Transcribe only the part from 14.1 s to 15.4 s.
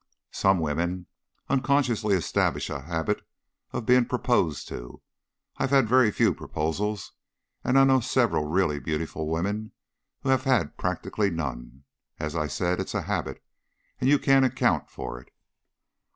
can't account for it."